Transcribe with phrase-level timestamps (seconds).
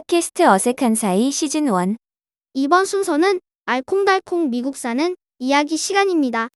[0.00, 1.96] 팟캐스트 어색한 사이 시즌 1
[2.54, 6.48] 이번 순서는 알콩달콩 미국 사는 이야기 시간입니다.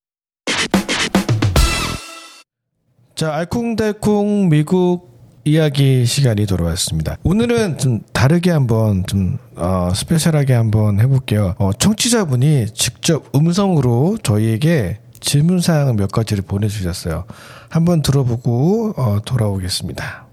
[3.15, 5.11] 자, 알콩달콩 미국
[5.45, 7.19] 이야기 시간이 돌아왔습니다.
[7.23, 11.55] 오늘은 좀 다르게 한번 좀 어, 스페셜하게 한번 해볼게요.
[11.59, 17.25] 어, 청취자분이 직접 음성으로 저희에게 질문 사항 몇 가지를 보내주셨어요.
[17.69, 20.24] 한번 들어보고 어, 돌아오겠습니다.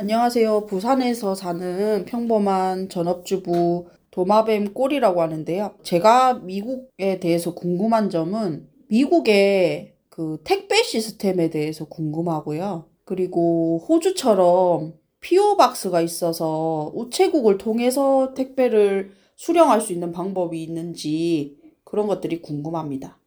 [0.00, 0.66] 안녕하세요.
[0.66, 5.74] 부산에서 사는 평범한 전업주부 도마뱀 꼴이라고 하는데요.
[5.82, 12.84] 제가 미국에 대해서 궁금한 점은 미국의 그 택배 시스템에 대해서 궁금하고요.
[13.04, 23.17] 그리고 호주처럼 피오박스가 있어서 우체국을 통해서 택배를 수령할 수 있는 방법이 있는지 그런 것들이 궁금합니다.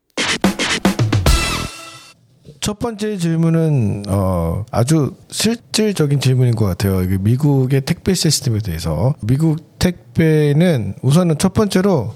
[2.71, 7.01] 첫 번째 질문은 어, 아주 실질적인 질문인 것 같아요.
[7.19, 12.13] 미국의 택배 시스템에 대해서 미국 택배는 우선은 첫 번째로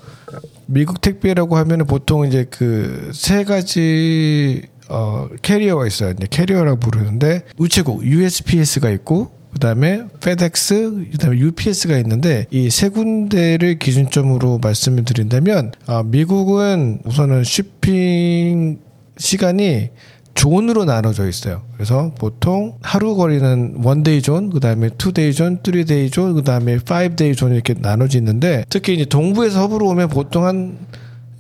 [0.66, 6.12] 미국 택배라고 하면은 보통 이제 그 세 가지 어, carrier가 있어요.
[6.12, 14.60] 이제 carrier라고 부르는데 우체국 USPS가 있고 그다음에 FedEx, 그다음에 UPS가 있는데 이 세 군데를 기준점으로
[14.60, 18.80] 말씀을 드린다면 아, 미국은 우선은 쇼핑
[19.18, 19.90] 시간이
[20.36, 21.64] zone으로 나눠져 있어요.
[21.74, 26.34] 그래서 보통 하루 거리는 one day zone, 그 다음에 two day zone, three day zone,
[26.36, 30.78] 그 다음에 five day zone 이렇게 나눠져 있는데 특히 이제 동부에서 서부로 오면 보통 한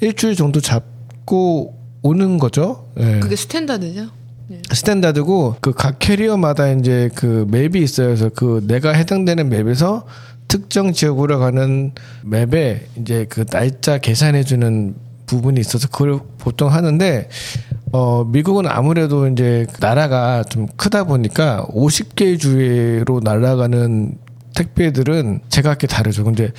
[0.02, 2.88] 일주일 정도 잡고 오는 거죠.
[3.00, 3.20] 예.
[3.20, 4.08] 그게 standard죠?
[4.72, 8.08] standard고 그 각 carrier마다 이제 그 map이 있어요.
[8.08, 10.06] 그래서 그 내가 해당되는 map에서
[10.48, 11.92] 특정 지역으로 가는
[12.24, 17.28] map에 이제 그 날짜 계산해 주는 부분이 있어서 그걸 보통 하는데
[17.96, 24.18] 어 미국은 아무래도 이제 나라가 좀 크다 보니까 50개 주로 날아가는
[24.54, 26.26] 택배들은 제각기 다르죠.
[26.26, 26.52] 근데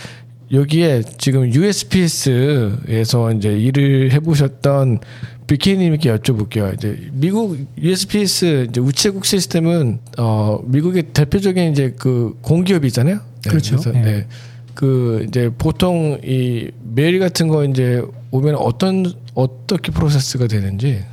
[0.51, 5.01] 여기에 지금 USPS에서 이제 일을 해보셨던
[5.47, 6.72] 비키님께 여쭤볼게요.
[6.72, 13.16] 이제 미국 USPS 이제 우체국 시스템은 어 미국의 대표적인 이제 그 공기업이잖아요.
[13.16, 13.77] 네, 그렇죠.
[13.77, 14.03] 그래서, 네.
[14.03, 14.27] 네.
[14.75, 21.05] 그 이제 보통 이 메일 같은 거 이제 오면 어떤 어떻게 프로세스가 되는지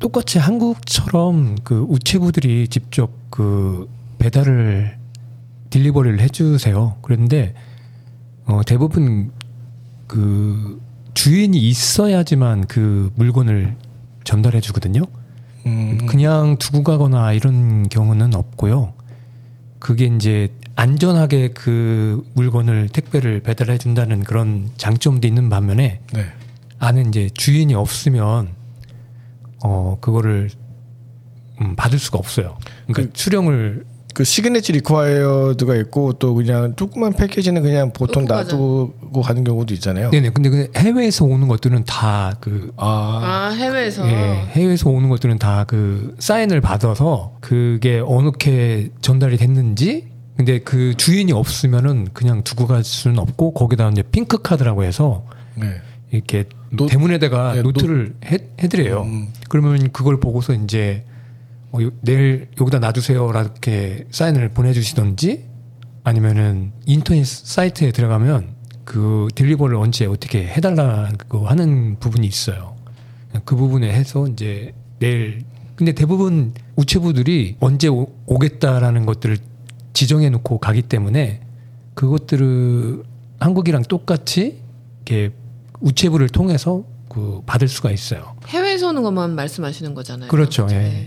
[0.00, 3.88] 똑같이 한국처럼 그 우체부들이 직접 그
[4.18, 4.96] 배달을
[5.68, 6.96] 딜리버리를 해주세요.
[7.02, 7.54] 그런데
[8.46, 9.30] 어, 대부분
[10.08, 10.80] 그
[11.14, 13.76] 주인이 있어야지만 그 물건을
[14.24, 15.02] 전달해 주거든요.
[15.66, 18.94] 음, 그냥 두고 가거나 이런 경우는 없고요.
[19.78, 26.24] 그게 이제 안전하게 그 물건을 택배를 배달해 준다는 그런 장점도 있는 반면에 네.
[26.78, 28.59] 안에 이제 주인이 없으면
[29.64, 30.50] 어 그거를
[31.60, 32.56] 음, 받을 수가 없어요.
[32.88, 38.24] 그러니까 수령을 그 signature required가 있고 또 그냥 조그만 패키지는 그냥 보통.
[38.24, 40.10] 놔두고 가는 경우도 있잖아요.
[40.10, 40.30] 네네.
[40.30, 44.08] 근데 그 해외에서 오는 것들은 다 그 아, 아, 해외에서.
[44.08, 44.14] 예,
[44.52, 52.08] 해외에서 오는 것들은 다 그 사인을 받아서 그게 어느게 전달이 됐는지 근데 그 주인이 없으면은
[52.12, 55.66] 그냥 두고 갈 수는 없고 거기다 이제 pink card라고 해서 네.
[56.10, 59.02] 이렇게 노- 대문에다가 네, 노트를 해, 해드려요.
[59.02, 59.28] 음.
[59.48, 61.04] 그러면 그걸 보고서 이제
[61.72, 63.28] 어, 요- 내일 여기다 놔두세요.
[63.30, 65.44] 이렇게 사인을 보내주시던지
[66.04, 68.54] 아니면은 인터넷 사이트에 들어가면
[68.84, 72.74] 그 deliver를 언제 어떻게 해달라고 하는 부분이 있어요.
[73.44, 75.44] 그 부분에 해서 이제 내일
[75.76, 79.38] 근데 대부분 우체부들이 언제 오, 오겠다라는 것들을
[79.92, 81.40] 지정해 놓고 가기 때문에
[81.94, 83.02] 그것들을
[83.38, 84.60] 한국이랑 똑같이
[85.06, 85.32] 이렇게
[85.80, 88.36] 우체부를 통해서 그 받을 수가 있어요.
[88.48, 90.28] 해외에서 오는 것만 말씀하시는 거잖아요.
[90.30, 90.74] 그렇죠, 예.
[90.74, 91.06] 네.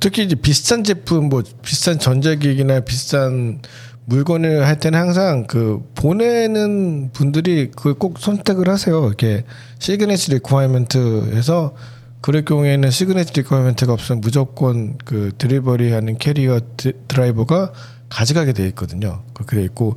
[0.00, 3.60] 특히 이제 비싼 제품 뭐 비싼 전자기기나 비싼
[4.04, 9.06] 물건을 할 때는 항상 그 보내는 분들이 그걸 꼭 선택을 하세요.
[9.06, 9.44] 이렇게
[9.80, 11.74] signature requirement에서
[12.20, 17.72] 그럴 경우에는 signature requirement가 없으면 무조건 그 delivery 하는 캐리어 드- 드라이버가
[18.08, 19.22] 가져가게 돼 있거든요.
[19.34, 19.96] 그렇게 돼 있고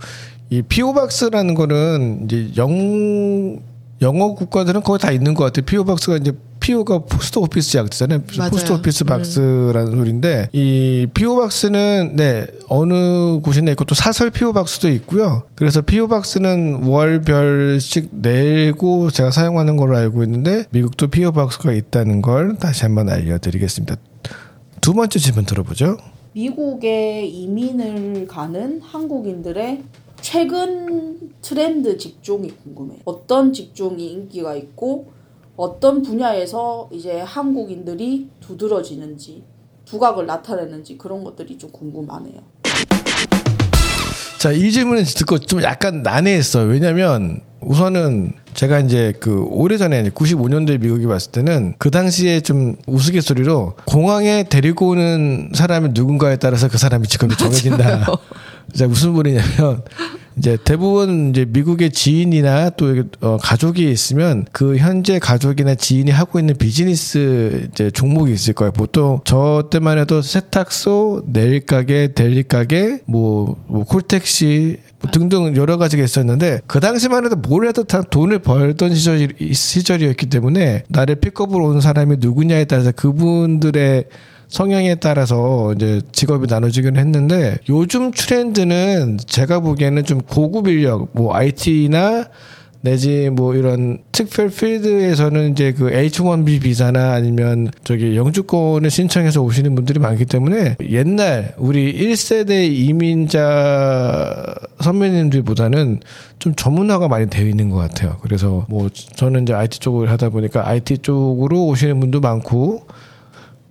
[0.49, 3.59] 이 PO box라는 거는 이제 영
[4.01, 5.65] 영어 국가들은 거의 다 있는 것 같아요.
[5.65, 8.21] PO box가 이제 PO가 post office 약자잖아요.
[8.37, 8.51] 맞아요.
[8.51, 14.89] post office box라는 소리인데 이 PO box는 네 어느 곳이나 있고 또 사설 PO box도
[14.89, 15.43] 있고요.
[15.55, 22.57] 그래서 PO box는 월별씩 내고 제가 사용하는 걸로 알고 있는데 미국도 PO box가 있다는 걸
[22.57, 23.95] 다시 한번 알려드리겠습니다.
[24.81, 25.97] 두 번째 질문 들어보죠.
[26.33, 29.83] 미국에 이민을 가는 한국인들의
[30.21, 32.99] 최근 트렌드 직종이 궁금해요.
[33.05, 35.11] 어떤 직종이 인기가 있고
[35.57, 39.43] 어떤 분야에서 이제 한국인들이 두드러지는지
[39.85, 42.41] 두각을 나타내는지 그런 것들이 좀 궁금하네요.
[44.37, 46.67] 자, 이 질문을 듣고 좀 약간 난해했어요.
[46.67, 54.43] 왜냐면 우선은 제가 이제 그 오래전에 95년도에 미국에 왔을 때는 그 당시에 좀 우스갯소리로 공항에
[54.43, 58.07] 데리고 오는 사람이 누군가에 따라서 그 사람이 직업이 정해진다.
[58.73, 59.83] 자, 무슨 말이냐면
[60.37, 66.55] 이제 대부분 이제 미국의 지인이나 또 어, 가족이 있으면 그 현재 가족이나 지인이 하고 있는
[66.57, 68.71] 비즈니스 이제 종목이 있을 거예요.
[68.71, 75.77] 보통 저 때만 해도 세탁소, 네일 가게, 델리 가게, 뭐, 뭐 콜택시 뭐 등등 여러
[75.77, 81.67] 가지가 있었는데 그 당시만 해도 뭘 해도 다 돈을 벌던 시절이, 시절이었기 때문에 나를 픽업으로
[81.67, 84.05] 온 사람이 누구냐에 따라서 그분들의
[84.51, 92.27] 성향에 따라서 이제 직업이 나눠지긴 했는데 요즘 트렌드는 제가 보기에는 좀 고급 인력 뭐 IT나
[92.81, 99.99] 내지 뭐 이런 특별 필드에서는 이제 그 H1B 비자나 아니면 저기 영주권을 신청해서 오시는 분들이
[99.99, 105.99] 많기 때문에 옛날 우리 1세대 이민자 선배님들보다는
[106.39, 108.17] 좀 전문화가 많이 되어 있는 것 같아요.
[108.21, 112.87] 그래서 뭐 저는 이제 IT 쪽을 하다 보니까 IT 쪽으로 오시는 분도 많고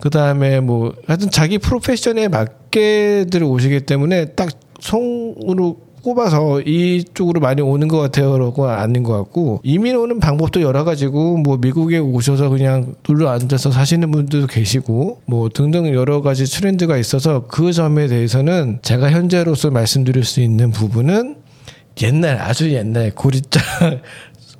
[0.00, 4.50] 그 다음에 뭐 하여튼 자기 프로페션에 맞게들 오시기 때문에 딱
[4.80, 11.36] 송으로 꼽아서 이쪽으로 많이 오는 것 같아요라고 아닌 것 같고 이민 오는 방법도 여러 가지고
[11.36, 17.46] 뭐 미국에 오셔서 그냥 눌러 앉아서 사시는 분들도 계시고 뭐 등등 여러 가지 트렌드가 있어서
[17.46, 21.36] 그 점에 대해서는 제가 현재로서 말씀드릴 수 있는 부분은
[22.02, 23.62] 옛날 아주 옛날 고리장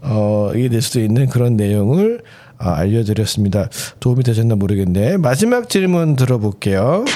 [0.03, 2.21] 어 이게 될 수도 있는 그런 내용을
[2.61, 3.71] 아, 알려드렸습니다.
[4.01, 5.17] 도움이 되셨나 모르겠네.
[5.17, 7.07] 마지막 질문 들어볼게요.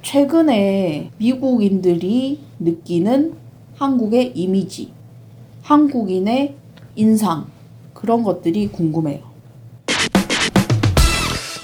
[0.00, 3.34] 최근에 미국인들이 느끼는
[3.76, 4.90] 한국의 이미지,
[5.62, 6.54] 한국인의
[6.96, 7.46] 인상
[7.92, 9.20] 그런 것들이 궁금해요.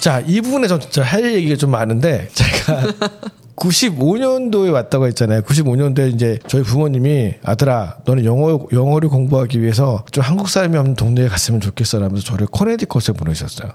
[0.00, 2.82] 자, 이 부분에 저 진짜 할 얘기가 좀 많은데 제가
[3.58, 5.42] 95년도에 왔다고 했잖아요.
[5.42, 11.28] 95년도에 이제 저희 부모님이 아들아, 너는 영어 영어를 공부하기 위해서 좀 한국 사람이 없는 동네에
[11.28, 13.72] 갔으면 좋겠어라면서 저를 커네디컷에 보내셨어요.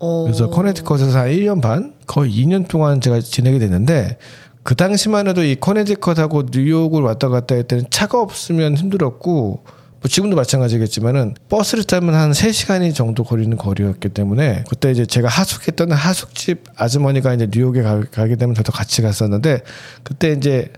[0.00, 0.22] 어.
[0.24, 4.18] 그래서 커네디컷에서 한 1년 반, 거의 2년 동안 제가 지내게 됐는데
[4.62, 9.64] 그 당시만 해도 이 커네디컷하고 뉴욕을 왔다 갔다 할 때는 차가 없으면 힘들었고
[10.00, 15.90] 뭐 지금도 마찬가지겠지만은 버스를 타면 한 3시간이 정도 걸리는 거리였기 때문에 그때 이제 제가 하숙했던
[15.90, 19.62] 하숙집 아주머니가 이제 뉴욕에 가, 가게 되면 저도 같이 갔었는데
[20.04, 20.72] 그때 이제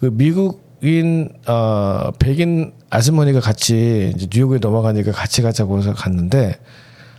[0.00, 6.58] 그 미국인 어 백인 아주머니가 같이 이제 뉴욕에 넘어가니까 같이 가자고 해서 갔는데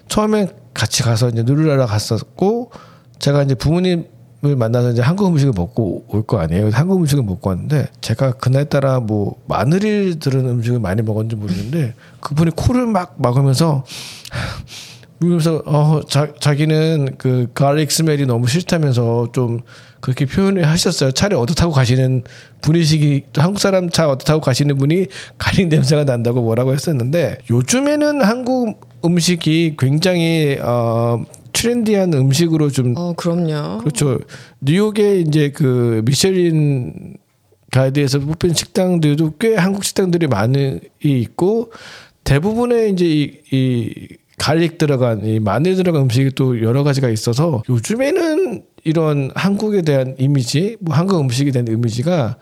[0.07, 2.71] 처음엔 같이 가서 이제 누르라라 갔었고
[3.19, 4.07] 제가 이제 부모님
[4.45, 6.69] 을 만나서 이제 한국 음식을 먹고 올 거 아니에요.
[6.73, 12.85] 한국 음식을 먹고 왔는데 제가 그날따라 뭐 마늘이 들은 음식을 많이 먹었는지 모르겠는데 그분이 코를
[12.87, 13.83] 막 막으면서
[15.19, 19.61] 그러면서 어 자, 자기는 그 가릭 스멜이 너무 싫다면서 좀
[20.01, 21.11] 그렇게 표현을 하셨어요.
[21.11, 22.23] 차를 타고 가시는
[22.61, 28.81] 분이시기 또 한국 사람 차 타고 가시는 분이 garlic 냄새가 난다고 뭐라고 했었는데 요즘에는 한국
[29.03, 31.23] 음식이 굉장히 어
[31.65, 33.79] trendy한 음식으로 좀 어, 그럼요.
[33.79, 34.19] 그렇죠.
[34.61, 37.17] 뉴욕에 이제 그 미쉐린
[37.71, 41.71] 가이드에서 뽑힌 식당들도 꽤 한국 식당들이 많이 있고
[42.23, 48.63] 대부분의 이제 이, 이 garlic 들어간 이 마늘 들어간 음식이 또 여러 가지가 있어서 요즘에는
[48.83, 52.37] 이런 한국에 대한 이미지, 뭐 한국 음식에 대한 이미지가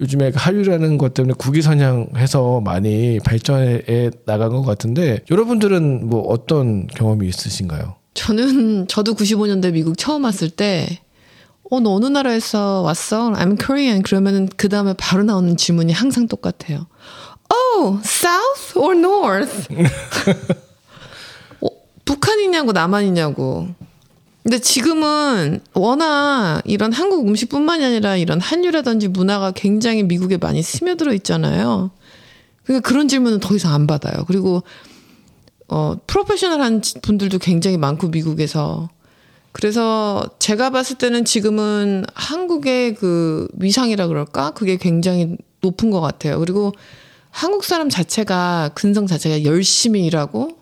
[0.00, 7.28] 요즘에 그 한류라는 것 때문에 국위선양해서 많이 발전해 나간 것 같은데 여러분들은 뭐 어떤 경험이
[7.28, 7.96] 있으신가요?
[8.14, 11.00] 저는 저도 95년대 미국 처음 왔을 때
[11.70, 13.30] 어, 너 어느 나라에서 왔어?
[13.30, 14.02] I'm Korean.
[14.02, 16.86] 그러면은 그 다음에 바로 나오는 질문이 항상 똑같아요.
[17.48, 19.68] Oh, South or North?
[21.60, 21.68] 어,
[22.04, 23.68] 북한이냐고 남한이냐고.
[24.42, 31.90] 근데 지금은 워낙 이런 한국 음식뿐만이 아니라 이런 한류라든지 문화가 굉장히 미국에 많이 스며들어 있잖아요.
[32.64, 34.24] 그러니까 그런 질문은 더 이상 안 받아요.
[34.26, 34.62] 그리고
[35.68, 38.88] 어, 프로페셔널한 분들도 굉장히 많고 미국에서
[39.52, 46.38] 그래서 제가 봤을 때는 지금은 한국의 그 위상이라 그럴까 그게 굉장히 높은 것 같아요.
[46.38, 46.72] 그리고
[47.30, 50.59] 한국 사람 자체가 근성 자체가 열심히 일하고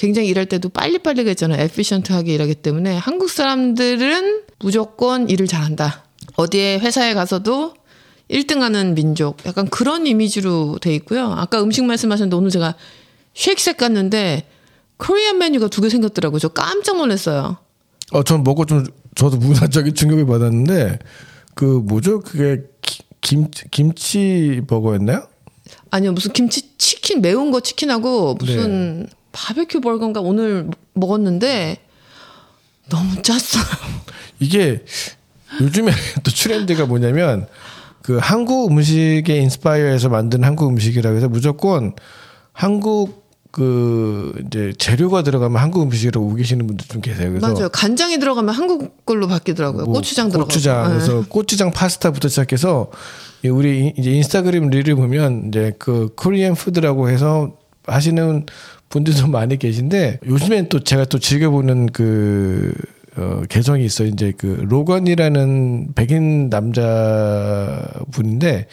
[0.00, 1.60] 굉장히 일할 때도 빨리빨리 했잖아요.
[1.62, 6.04] 에피션트하게 일하기 때문에 한국 사람들은 무조건 일을 잘한다.
[6.36, 7.74] 어디에 회사에 가서도
[8.30, 9.36] 1등 하는 민족.
[9.44, 11.26] 약간 그런 이미지로 돼 있고요.
[11.36, 12.76] 아까 음식 말씀하셨는데 오늘 제가
[13.34, 14.48] 쉐이크색 갔는데
[14.96, 16.38] 코리안 메뉴가 두 개 생겼더라고요.
[16.38, 17.58] 저 깜짝 놀랐어요.
[18.12, 20.98] 어, 전 먹고 좀 저도 문화적인 충격을 받았는데
[21.54, 22.20] 그 뭐죠?
[22.20, 25.24] 그게 기- 김 김치 버거였나요?
[25.90, 31.78] 아니요, 무슨 김치 치킨 매운 거 치킨하고 무슨 바베큐 버거인가 오늘 먹었는데
[32.88, 33.64] 너무 짰어요.
[34.40, 34.84] 이게
[35.60, 37.46] 요즘에 또 트렌드가 뭐냐면
[38.02, 41.94] 그 한국 음식에 인스파이어해서 만든 한국 음식이라고 해서 무조건
[42.52, 43.20] 한국
[43.50, 47.30] 그 이제 재료가 들어가면 한국 음식이라고 우기시는 분들 좀 계세요.
[47.30, 47.68] 그래서 맞아요.
[47.68, 49.86] 간장이 들어가면 한국 걸로 바뀌더라고요.
[49.86, 50.48] 뭐 고추장 들어가고.
[50.48, 50.94] 고추장 네.
[50.94, 52.90] 그래서 고추장 파스타부터 시작해서
[53.44, 57.56] 이 우리 이제 인스타그램 릴을 보면 이제 그 코리안 푸드라고 해서
[57.92, 58.46] 하시는
[58.88, 62.72] 분들도 많이 계신데 요즘엔 또 제가 또 즐겨보는 그
[63.16, 64.08] 어, 계정이 있어요.
[64.08, 68.66] 이제 그 로건이라는 백인 남자 분인데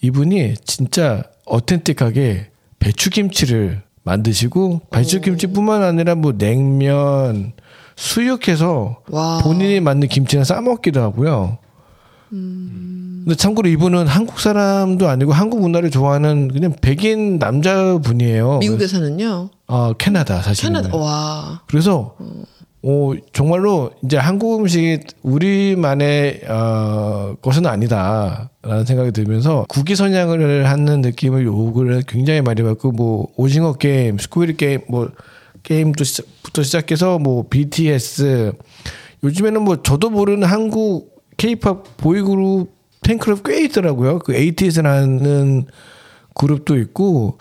[0.00, 2.46] 이분이 진짜 어텐틱하게
[2.78, 7.52] 배추김치를 만드시고 배추김치뿐만 아니라 뭐 냉면
[7.96, 9.40] 수육해서 와.
[9.42, 11.58] 본인이 만든 김치랑 싸 먹기도 하고요.
[12.30, 18.58] 근데 참고로 이분은 한국 사람도 아니고 한국 문화를 좋아하는 그냥 백인 남자분이에요.
[18.58, 19.50] 미국에서는요.
[19.66, 20.68] 아 캐나다 사실.
[20.68, 20.96] 캐나다.
[20.96, 21.62] 와.
[21.66, 22.16] 그래서
[22.82, 31.44] 어, 정말로 이제 한국 음식이 우리만의 어, 것은 아니다라는 생각이 들면서 국기 선양을 하는 느낌을
[31.44, 35.10] 요구를 굉장히 많이 받고 뭐 오징어 게임, 스쿠일 게임 뭐
[35.62, 38.52] 게임도 시작부터 시작해서 뭐 BTS
[39.24, 42.70] 요즘에는 뭐 저도 모르는 한국 K-팝 보이그룹
[43.02, 44.18] 팬클럽 꽤 있더라고요.
[44.18, 45.64] 그 ATS라는
[46.34, 47.38] 그룹도 있고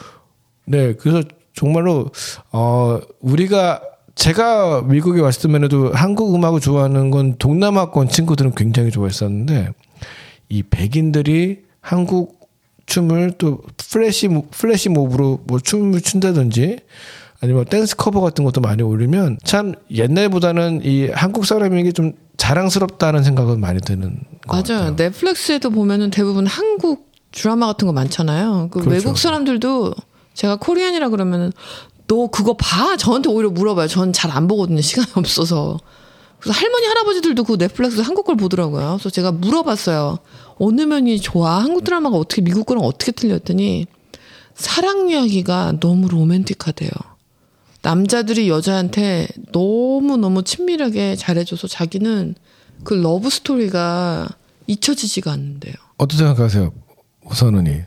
[0.65, 1.21] 네, 그래서
[1.53, 2.09] 정말로
[2.53, 3.81] 어 우리가
[4.15, 9.69] 제가 미국에 왔을 때만 해도 한국 음악을 좋아하는 건 동남아권 친구들은 굉장히 좋아했었는데
[10.47, 12.39] 이 백인들이 한국
[12.85, 13.61] 춤을 또
[13.91, 16.79] flash mo- flash mob으로 뭐 춤을 춘다든지
[17.41, 23.59] 아니면 dance cover 같은 것도 많이 올리면 참 옛날보다는 이 한국 사람에게 좀 자랑스럽다는 생각은
[23.59, 24.17] 많이 드는
[24.47, 24.79] 것 맞아요.
[24.85, 24.95] 같아요.
[24.95, 28.69] 넷플릭스에도 보면은 대부분 한국 드라마 같은 거 많잖아요.
[28.71, 28.89] 그 그렇죠.
[28.89, 29.93] 외국 사람들도
[30.33, 31.51] 제가 코리안이라 그러면은
[32.07, 32.97] 너 그거 봐?
[32.97, 33.87] 저한테 오히려 물어봐요.
[33.87, 34.81] 전 잘 안 보거든요.
[34.81, 35.77] 시간이 없어서.
[36.39, 38.95] 그래서 할머니 할아버지들도 그 넷플릭스 한국 걸 보더라고요.
[38.97, 40.17] 그래서 제가 물어봤어요.
[40.57, 41.61] 어느 면이 좋아?
[41.61, 43.85] 한국 드라마가 어떻게 미국 거랑 어떻게 틀렸더니
[44.55, 46.89] 사랑 이야기가 너무 로맨틱하대요.
[47.81, 52.35] 남자들이 여자한테 너무 너무 친밀하게 잘해줘서 자기는
[52.83, 54.27] 그 러브 스토리가
[54.67, 55.73] 잊혀지지가 않는데요.
[55.97, 56.71] 어떻게 생각하세요,
[57.33, 57.81] 선은이?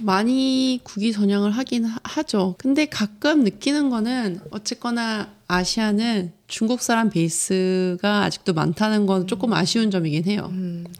[0.00, 2.54] 많이 국위 선양을 하긴 하- 하죠.
[2.58, 10.24] 근데 가끔 느끼는 거는 어쨌거나 아시아는 중국 사람 베이스가 아직도 많다는 건 조금 아쉬운 점이긴
[10.26, 10.50] 해요.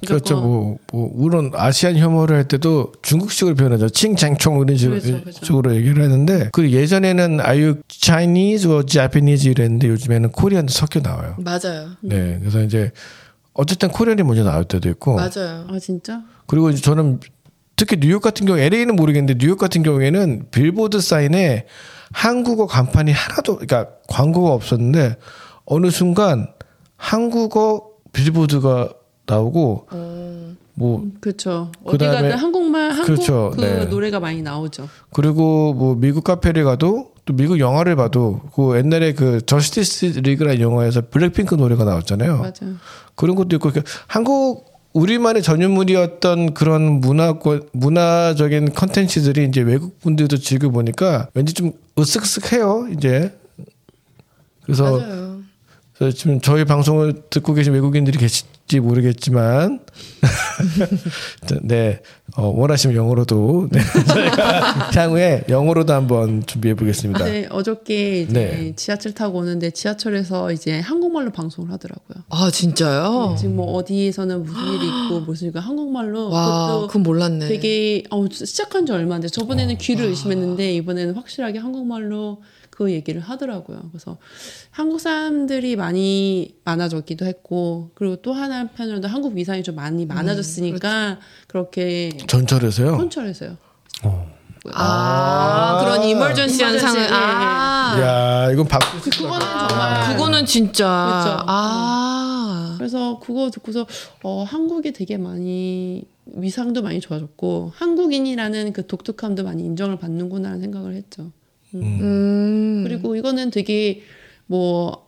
[0.06, 0.36] 그렇죠.
[0.36, 3.90] 무조건- 뭐, 뭐, 물론 Asian 혐오를 할 때도 중국식으로 표현하죠.
[3.90, 5.44] 칭창총 이런 식으로, 그렇죠, 그렇죠.
[5.44, 11.36] 식으로 얘기를 하는데, 그 예전에는 아유 Chinese or Japanese 이랬는데 요즘에는 Korean도 섞여 나와요.
[11.38, 11.90] 맞아요.
[12.00, 12.38] 네.
[12.40, 12.90] 그래서 이제
[13.52, 15.66] 어쨌든 Korean이 먼저 나올 때도 있고, 맞아요.
[15.68, 16.22] 아 진짜?
[16.46, 17.20] 그리고 이제 저는
[17.76, 21.66] 특히 뉴욕 같은 경우, LA는 모르겠는데 뉴욕 같은 경우에는 billboard sign에
[22.12, 25.16] 한국어 간판이 하나도, 그러니까 광고가 없었는데
[25.64, 26.48] 어느 순간
[26.96, 28.90] 한국어 billboard가
[29.26, 29.86] 나오고
[30.74, 31.72] 뭐 그렇죠.
[31.84, 33.52] 어디 가든 한국말 한국 그렇죠.
[33.54, 33.84] 그 네.
[33.86, 34.88] 노래가 많이 나오죠.
[35.12, 41.02] 그리고 뭐 미국 카페를 가도 또 미국 영화를 봐도 그 옛날에 그 Justice League라는 영화에서
[41.10, 42.38] 블랙핑크 노래가 나왔잖아요.
[42.38, 42.76] 맞아요.
[43.16, 50.70] 그런 것도 있고 그 한국 우리만의 전유물이었던 그런 문화권 문화적인 컨텐츠들이 이제 외국 분들도 즐겨
[50.70, 53.36] 보니까 왠지 좀 으쓱쓱해요 이제
[54.64, 55.37] 그래서 맞아요.
[55.98, 59.80] 그래서 지금 저희 방송을 듣고 계신 외국인들이 계실지 모르겠지만
[61.62, 62.00] 네
[62.36, 67.24] 어, 원하시면 영어로도 네, 저희가 향후에 영어로도 한번 준비해 보겠습니다.
[67.24, 68.72] 네, 어저께 이제 네.
[68.76, 72.22] 지하철 타고 오는데 지하철에서 이제 한국말로 방송을 하더라고요.
[72.28, 73.34] 아 진짜요?
[73.36, 77.48] 지금 뭐 어디에서는 무슨 일이 있고 무슨 일이 한국말로 와, 그것도 그건 몰랐네.
[77.48, 79.26] 되게 어, 시작한 지 얼마 안 돼.
[79.26, 82.40] 저번에는 귀를 의심했는데 이번에는 확실하게 한국말로
[82.78, 83.80] 그 얘기를 하더라고요.
[83.90, 84.18] 그래서
[84.70, 91.18] 한국 사람들이 많이 많아졌기도 했고 그리고 또 하나 한편으로는 한국 위상이 좀 많이 많아졌으니까
[91.48, 92.90] 그렇게 전철에서요.
[92.90, 93.56] 혼철해서요.
[94.72, 101.44] 아, 그런 이멀전시 현상을 이멀전시, 아, 야 이건 박 그거는 정말 그거는 진짜 그렇죠.
[101.48, 103.88] 아, 그래서 그거 듣고서
[104.22, 111.32] 어, 한국이 되게 많이 위상도 많이 좋아졌고 한국인이라는 그 독특함도 많이 인정을 받는구나라는 생각을 했죠.
[111.74, 114.02] 음, 그리고 이거는 되게
[114.46, 115.04] 뭐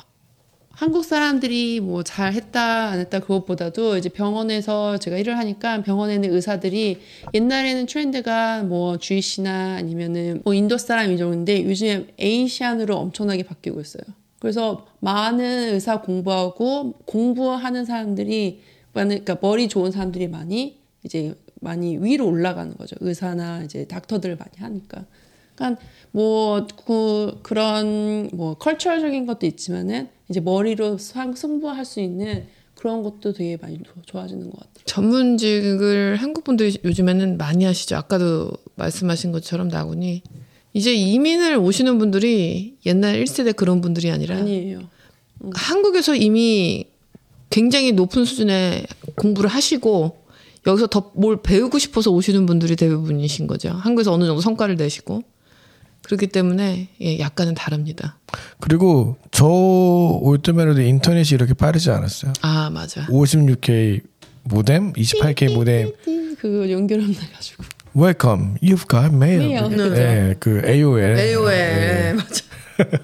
[0.70, 6.98] 한국 사람들이 뭐 잘했다 안 했다 그것보다도 이제 병원에서 제가 일을 하니까 병원에 있는 의사들이
[7.34, 14.04] 옛날에는 트렌드가 뭐 주이시나 아니면은 뭐 인도 사람 이정도인데 요즘에 에이시안으로 엄청나게 바뀌고 있어요.
[14.38, 18.62] 그래서 많은 의사 공부하고 공부하는 사람들이
[18.92, 22.96] 그러니까 머리 좋은 사람들이 많이 이제 많이 위로 올라가는 거죠.
[23.00, 25.04] 의사나 이제 닥터들을 많이 하니까.
[25.60, 33.02] 그러니까 뭐 그, 그런 뭐 컬처적인 것도 있지만은 이제 머리로 상- 승부할 수 있는 그런
[33.02, 34.84] 것도 되게 많이 좋- 좋아지는 것 같아요.
[34.86, 37.96] 전문직을 한국 분들이 요즘에는 많이 하시죠.
[37.96, 40.22] 아까도 말씀하신 것처럼 나군이
[40.72, 44.80] 이제 이민을 오시는 분들이 옛날 1세대 그런 분들이 아니라 아니에요.
[45.54, 46.86] 한국에서 이미
[47.50, 48.86] 굉장히 높은 수준의
[49.16, 50.16] 공부를 하시고
[50.66, 53.70] 여기서 더 뭘 배우고 싶어서 오시는 분들이 대부분이신 거죠.
[53.70, 55.22] 한국에서 어느 정도 성과를 내시고
[56.10, 58.16] 그렇기 때문에 예, 약간은 다릅니다.
[58.58, 62.32] 그리고 저 올 때만 해도 인터넷이 이렇게 빠르지 않았어요.
[62.42, 63.06] 아 맞아.
[63.06, 64.00] 56K
[64.42, 65.94] 모뎀, 28K 모뎀.
[66.40, 67.62] 그거 연결하면 돼가지고.
[67.96, 69.52] Welcome, you've got mail.
[69.52, 69.90] Mail.
[69.94, 71.16] 네, 그 AOL.
[71.18, 72.12] AOL 네.
[72.14, 72.44] 맞아.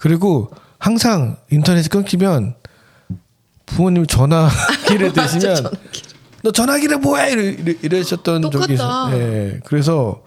[0.00, 2.54] 그리고 항상 인터넷이 끊기면
[3.66, 5.70] 부모님 전화기를 대시면
[6.42, 8.74] 너 전화기를 뭐해 이러, 이러, 이러셨던 적이.
[8.74, 9.16] 있어요.
[9.16, 9.60] 예.
[9.64, 10.22] 그래서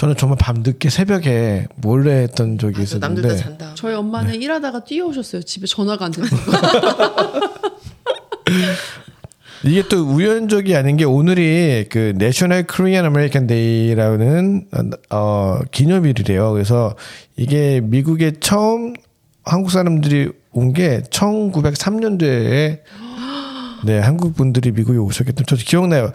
[0.00, 2.98] 저는 정말 밤늦게 새벽에 몰래 했던 적이 맞아.
[3.00, 3.74] 남들 다 있었는데 잔다.
[3.74, 4.36] 저희 엄마는 네.
[4.38, 5.42] 일하다가 뛰어오셨어요.
[5.42, 6.36] 집에 전화가 안 된다고.
[9.62, 14.68] 이게 또 우연적이 아닌 게 오늘이 그 National Korean American Day라는
[15.10, 16.50] 어 기념일이래요.
[16.52, 16.96] 그래서
[17.36, 18.94] 이게 미국에 처음
[19.44, 22.78] 한국 사람들이 온 게 1903년도에
[23.84, 26.12] 네, 한국 분들이 미국에 오셨기 때문에 저도 기억나요.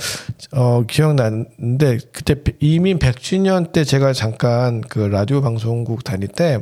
[0.52, 6.60] 어, 기억나는데 그때 이민 100주년 때 제가 잠깐 그 라디오 방송국 다닐 때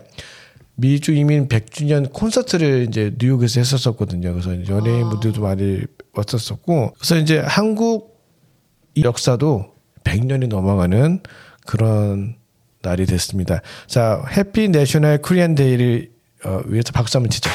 [0.75, 4.33] 미주 이민 100주년 콘서트를 이제 뉴욕에서 했었었거든요.
[4.33, 5.81] 그래서 연예인 분들도 많이
[6.13, 8.19] 왔었었고, 그래서 이제 한국
[9.01, 11.21] 역사도 100년이 넘어가는
[11.65, 12.35] 그런
[12.81, 13.61] 날이 됐습니다.
[13.87, 16.11] 자, 해피 내셔널 코리안 데이를
[16.45, 17.49] 어, 위해서 박수 한번 치죠.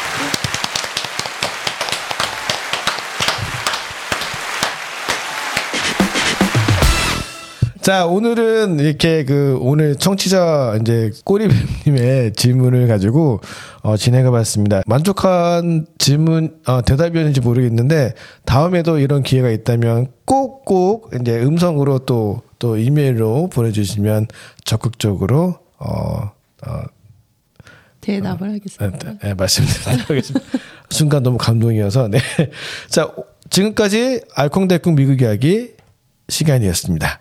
[7.88, 13.40] 자, 오늘은 이렇게 그 오늘 청취자 이제 꼬리님의 질문을 가지고
[13.80, 14.82] 어, 진행해 봤습니다.
[14.86, 18.12] 만족한 질문, 어, 대답이었는지 모르겠는데
[18.44, 24.26] 다음에도 이런 기회가 있다면 꼭꼭 이제 음성으로 또, 또 이메일로 보내주시면
[24.66, 26.30] 적극적으로, 어,
[26.66, 26.82] 어,
[28.02, 29.14] 대답을 하겠습니다.
[29.22, 30.46] 네, 말씀드리도록 하겠습니다.
[30.90, 32.18] 순간 너무 감동이어서, 네.
[32.90, 33.10] 자,
[33.48, 35.70] 지금까지 알콩달콩 미국 이야기
[36.28, 37.20] 시간이었습니다.